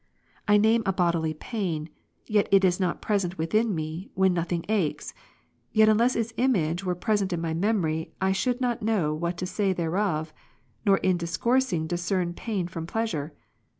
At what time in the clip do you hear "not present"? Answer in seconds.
2.79-3.37